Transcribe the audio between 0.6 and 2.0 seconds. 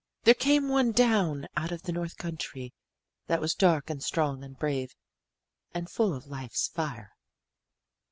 one down out of the